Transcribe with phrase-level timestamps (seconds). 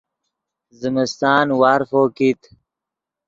[0.81, 2.41] زمستان وارفو کیت